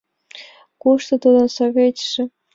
[0.81, 2.23] Кушто тудын совестьше?